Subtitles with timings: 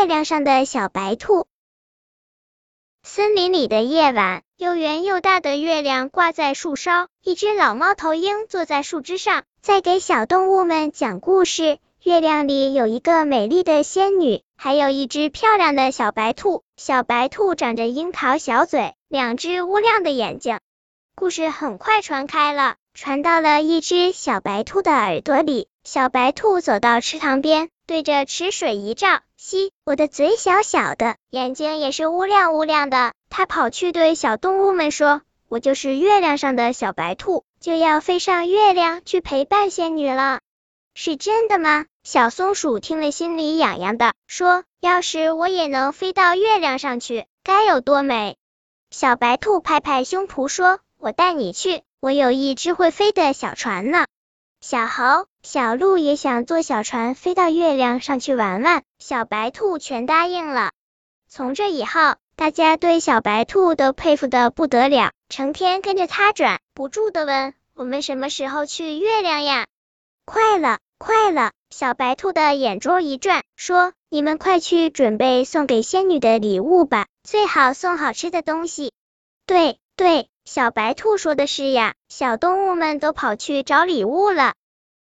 [0.00, 1.46] 月亮上的小白兔。
[3.02, 11.78] 森林里的夜晚，又圆又大的月亮挂在树梢，一只老猫头鹰坐在树枝上，在给小动物们讲故事。
[12.02, 16.62] 月亮里有一个美丽的仙女，还有一只漂亮的小白兔。
[16.78, 20.60] 小白兔长着樱桃小嘴，两只乌亮的眼睛。
[21.14, 25.68] 故事很快传开了，传到了一只小白兔的耳朵里。
[25.84, 33.14] 小白兔走到池塘边，对着池水一照，嘻，我的嘴小小的，眼睛也是乌亮乌亮的。
[33.30, 40.38] 它跑去对小动物们说：“我就是月亮上的小白兔，就要飞上月亮去陪伴仙女了。”
[40.94, 41.86] 是真的吗？
[42.04, 48.36] 小松鼠听了心里痒痒的，说：“要是我也能飞到月亮上去，该有多美！”
[48.92, 54.06] 小白兔拍拍胸脯说：“我带你去，我有一只会飞的小船呢。”
[54.60, 60.72] 小猴、小鹿也想坐小船飞到月亮上去玩玩，小白兔全答应了。
[61.28, 69.66] 从这以后，大家对小白兔都佩服的不得了，成天跟着它转，不住的问：“我们什么时候去月亮呀？”
[70.26, 71.52] 快了，快了！
[71.70, 78.92] 小白兔的眼珠一转，说：“你们快去准备送给仙女的礼物吧，最好送好吃的东西。”
[79.46, 81.94] 对对，小白兔说的是呀。
[82.08, 84.54] 小动物们都跑去找礼物了。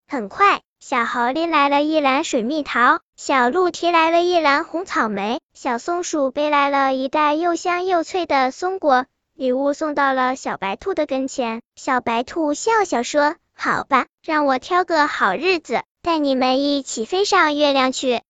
[0.06, 9.06] 很快，小猴拎来了一篮水蜜桃，小鹿提来了一篮红草莓，小松鼠背来了一袋又香又脆的松果。
[9.34, 13.36] 礼物送到了小白兔的跟前，小白兔笑笑说。
[13.55, 18.22] 好吧，让我挑个好日子，带你们一起飞上月亮去。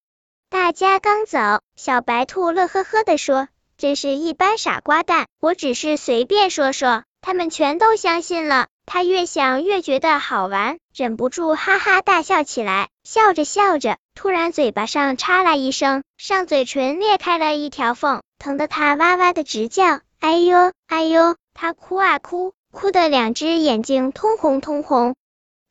[0.48, 1.38] 大家刚走，
[1.76, 3.48] 小白兔乐呵呵的说
[3.78, 12.88] ：“真是一般傻瓜蛋，我只是随便说说，他们全都相信了。”他越想越觉得好玩，忍不住哈哈大笑起来。
[13.04, 22.52] 笑着笑着，突然嘴巴上嚓啦一声，上嘴唇裂开了一条缝，疼得他哇哇的直叫：“哎呦，哎呦！”他哭啊哭。
[22.72, 25.14] 哭的两只眼睛通红通红，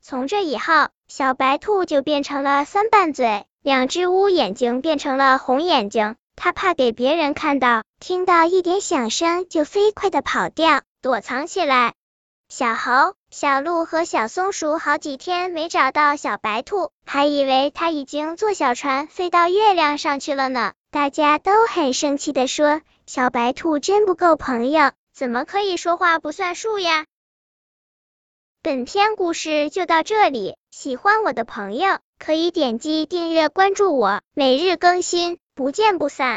[0.02, 6.16] 从这以后，小白兔就变成了三瓣嘴，两只乌眼睛变成了红眼睛。
[6.38, 11.94] 它怕给别人看到，听到一点响声就飞快的跑掉，躲藏起来。
[12.48, 20.72] 小猴、小鹿和小松鼠好几天没找到小白兔，还以为它已经坐小船飞到月亮上去了呢。
[20.92, 27.08] 大家都很生气的说：“小白兔真不够朋友。”怎么可以说话不算数呀？
[28.68, 36.36] 本篇故事就到这里，喜欢我的朋友可以点击订阅关注我，每日更新，不见不散。